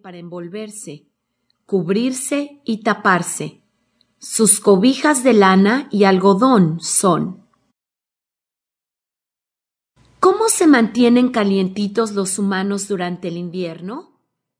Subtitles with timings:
[0.00, 1.06] para envolverse,
[1.66, 3.62] cubrirse y taparse.
[4.18, 7.46] Sus cobijas de lana y algodón son.
[10.20, 14.13] ¿Cómo se mantienen calientitos los humanos durante el invierno?